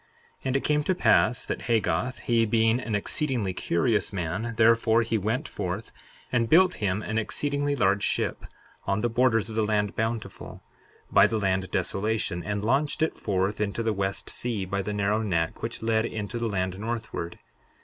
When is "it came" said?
0.57-0.83